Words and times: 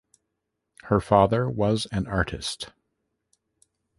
Her 0.85 0.99
father 0.99 1.47
was 1.47 1.85
an 1.91 2.07
artist. 2.07 2.69